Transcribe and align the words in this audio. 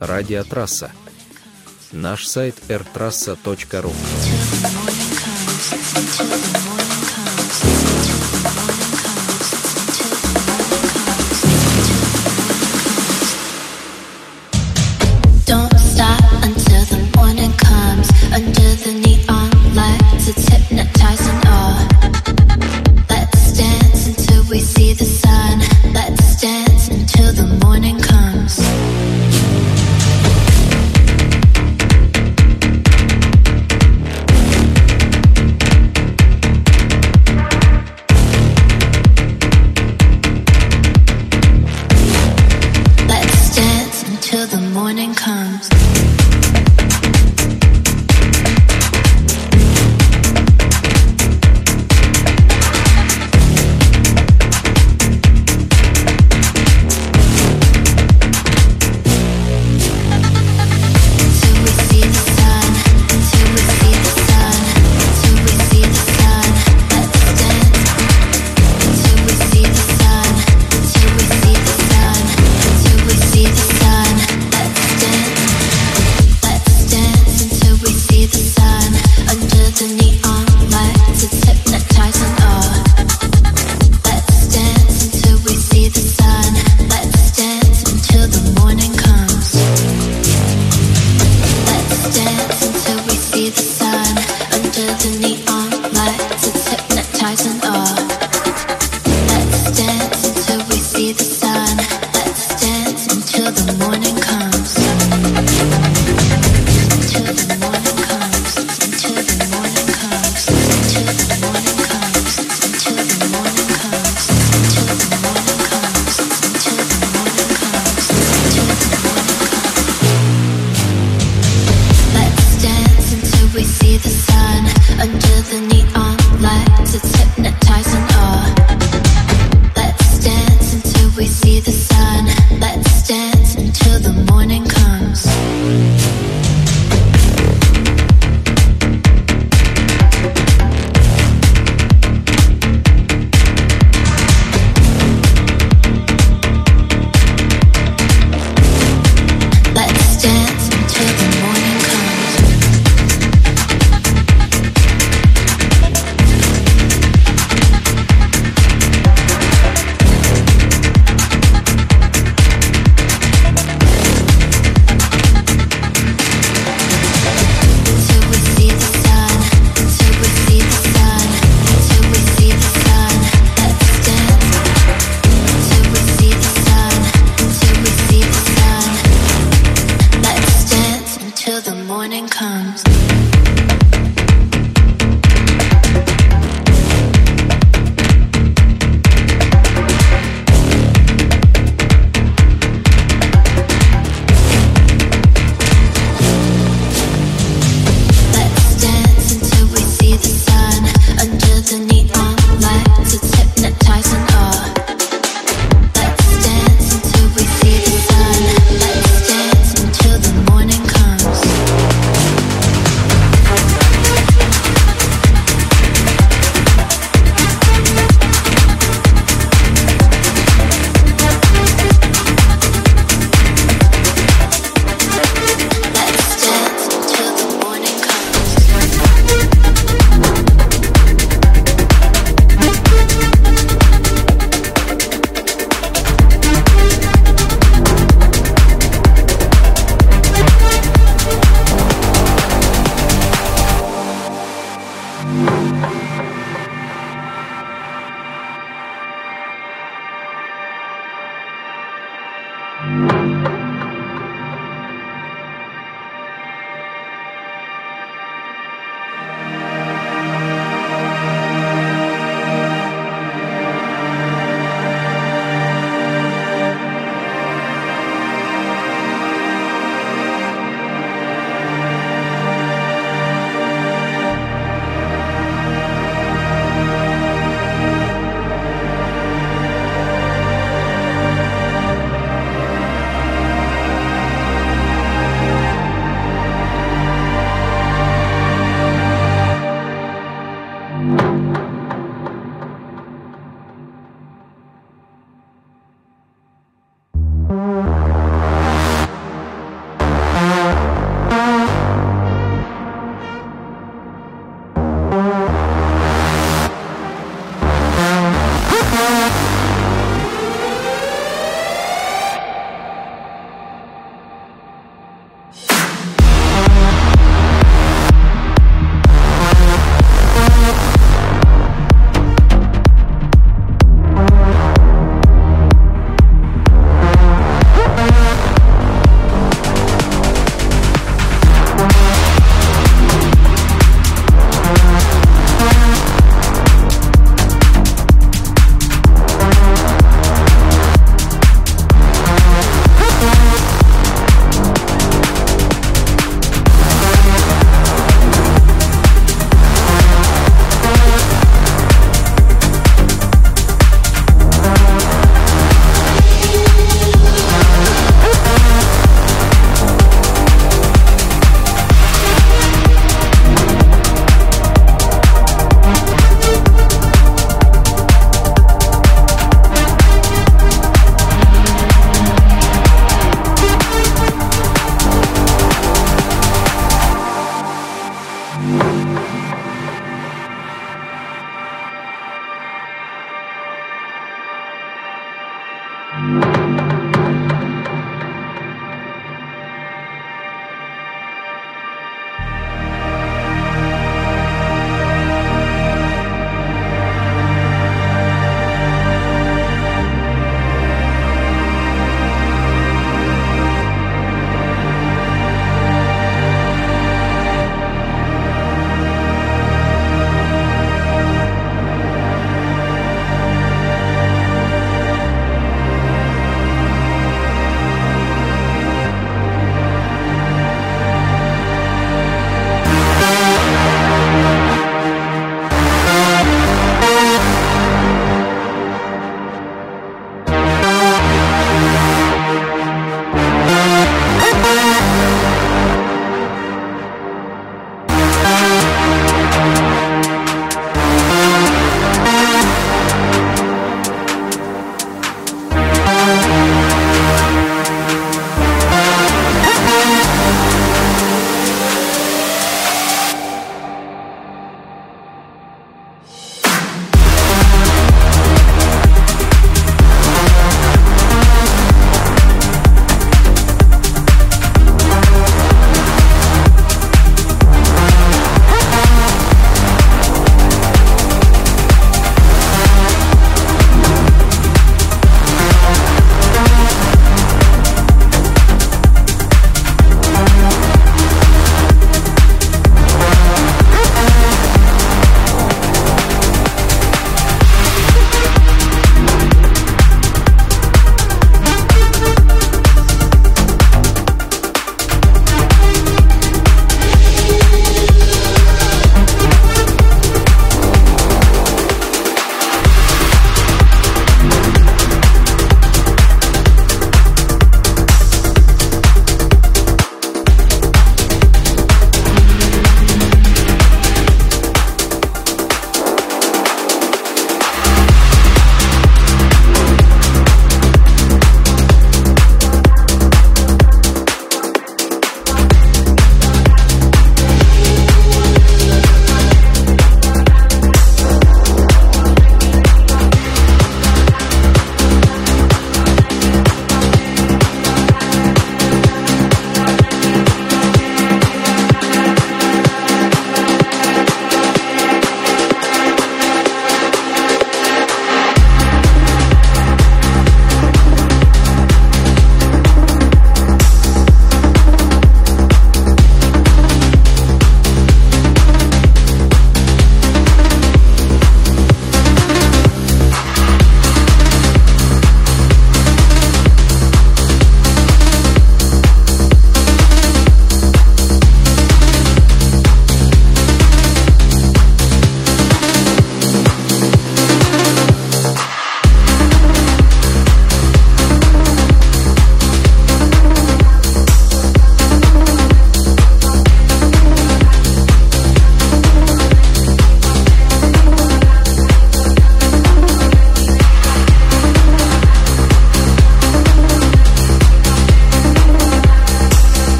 Радиотрасса. 0.00 0.92
Наш 1.90 2.28
сайт 2.28 2.54
rtrassa.ru 2.68 3.92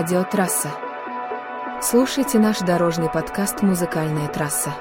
Радиотрасса. 0.00 0.70
Слушайте 1.82 2.38
наш 2.38 2.60
дорожный 2.60 3.10
подкаст 3.10 3.60
«Музыкальная 3.60 4.28
трасса». 4.28 4.72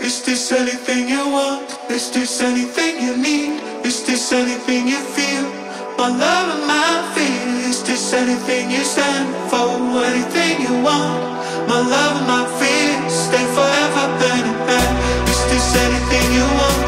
Is 0.00 0.22
this 0.24 0.52
anything 0.52 1.08
you 1.08 1.26
want? 1.32 1.66
Is 1.90 2.08
this 2.12 2.40
anything 2.40 3.02
you 3.02 3.16
need? 3.16 3.60
Is 3.84 4.06
this 4.06 4.32
anything 4.32 4.86
you 4.86 5.00
feel? 5.16 5.42
My 5.98 6.06
love 6.06 6.54
and 6.54 6.66
my 6.68 7.02
feel. 7.16 7.68
Is 7.68 7.82
this 7.82 8.12
anything 8.14 8.70
you 8.70 8.84
stand 8.84 9.26
for? 9.50 9.66
Anything 10.06 10.62
you 10.62 10.84
want? 10.84 11.18
My 11.66 11.80
love 11.80 12.14
and 12.14 12.28
my 12.28 12.44
feel. 12.60 13.10
Stay 13.10 13.44
forever 13.56 14.06
in 14.38 14.46
hand. 14.70 14.96
Is 15.26 15.40
this 15.50 15.68
anything 15.82 16.32
you 16.32 16.46
want? 16.60 16.87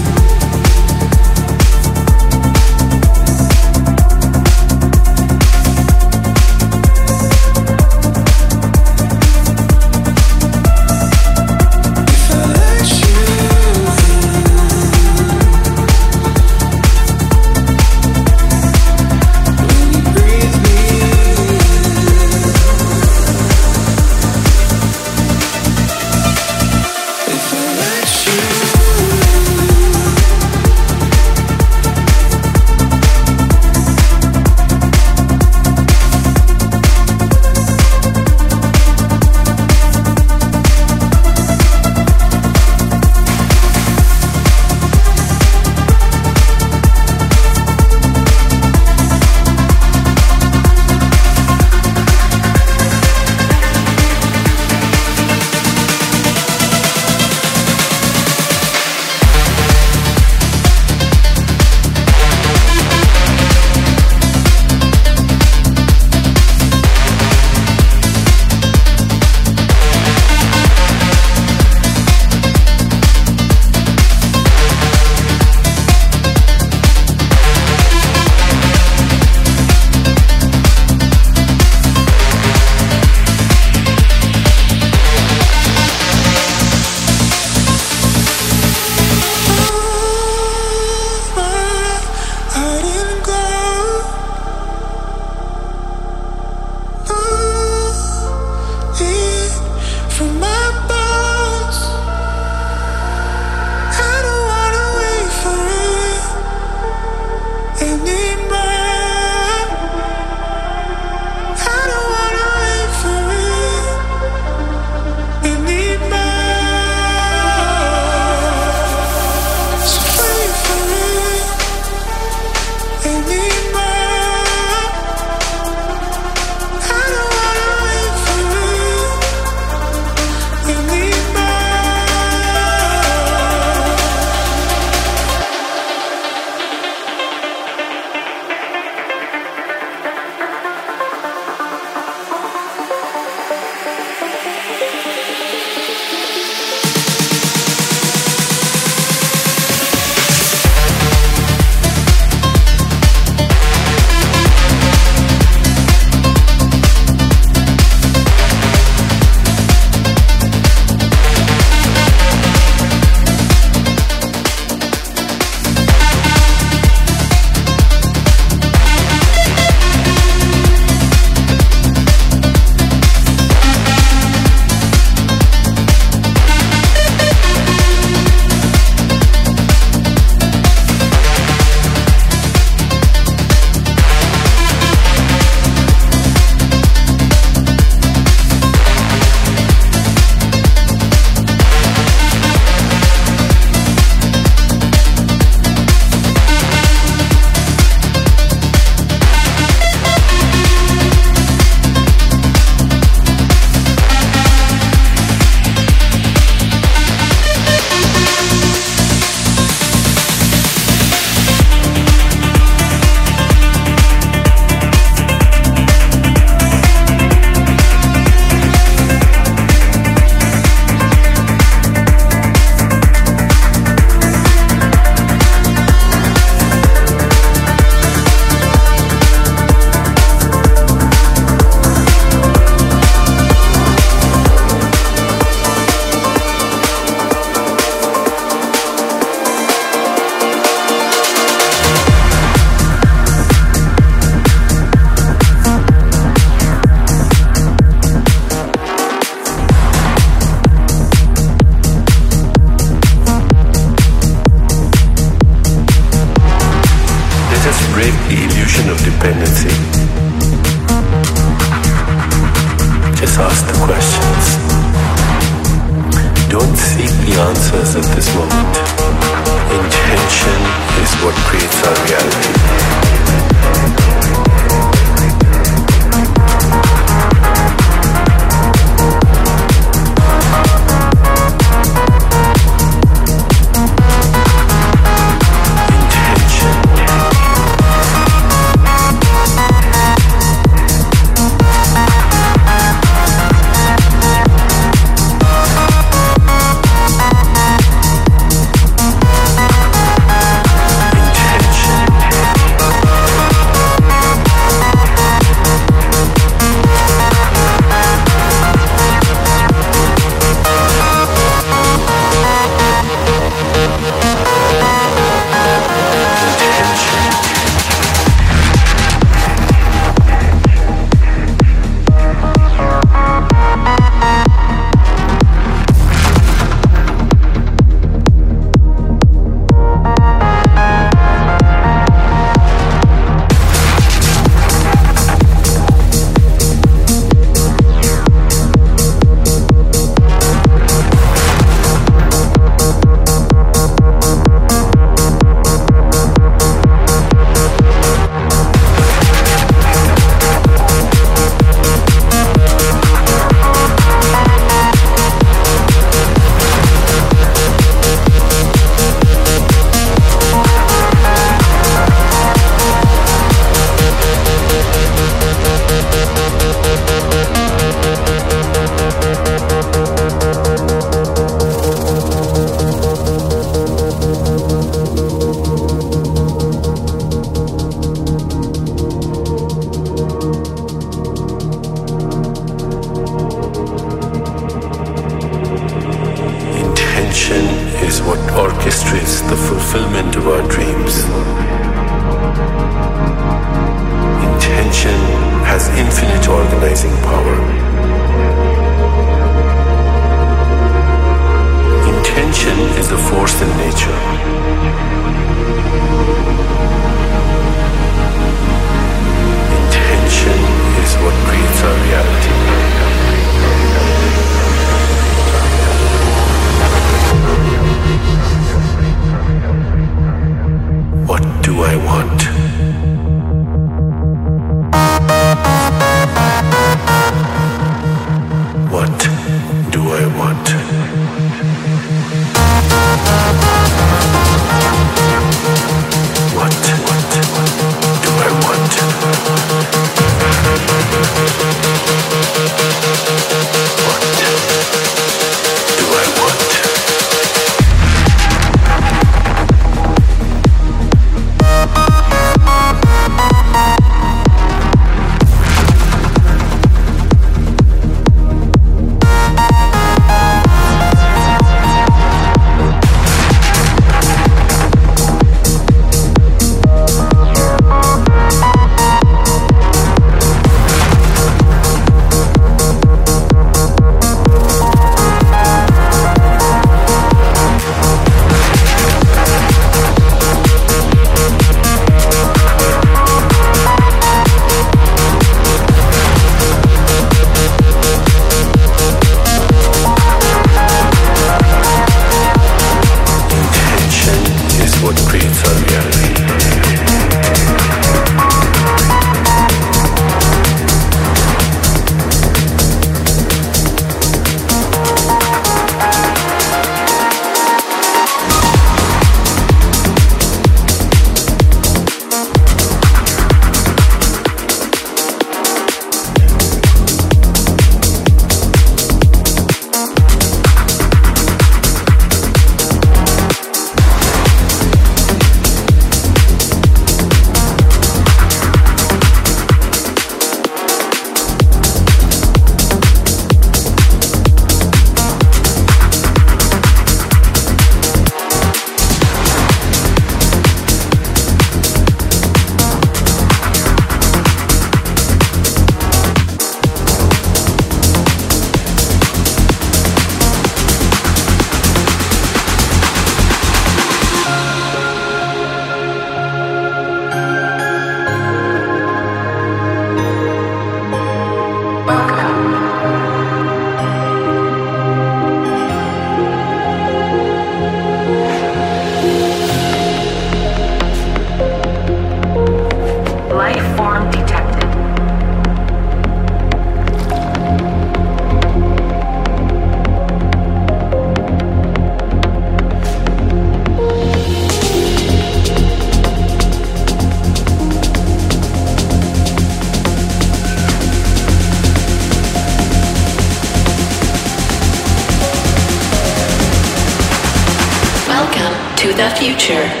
Future. 599.41 600.00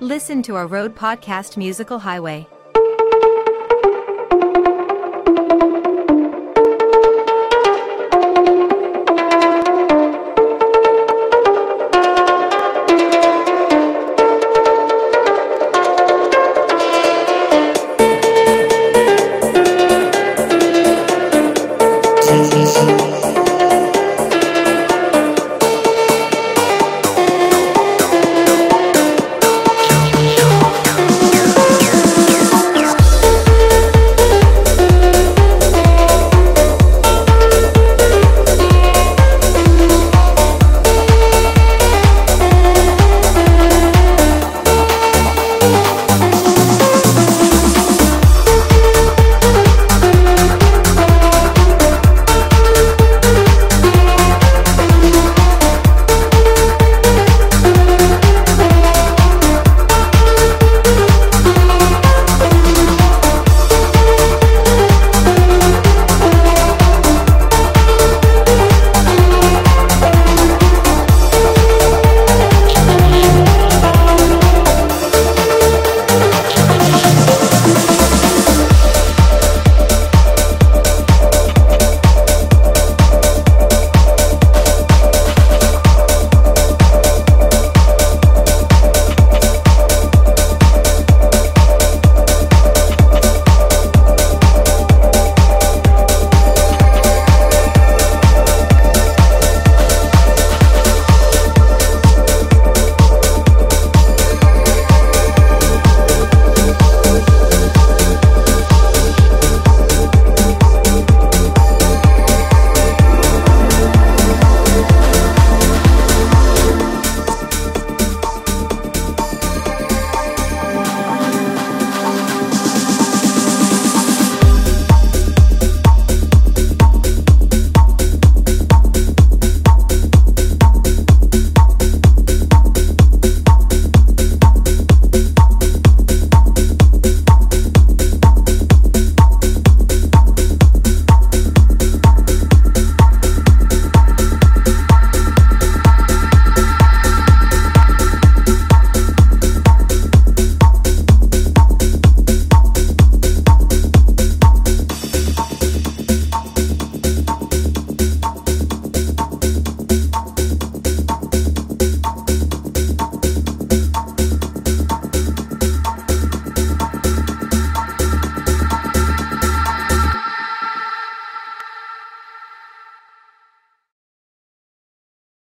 Listen 0.00 0.42
to 0.42 0.54
our 0.56 0.66
road 0.66 0.94
podcast 0.94 1.56
Musical 1.56 1.98
Highway. 1.98 2.46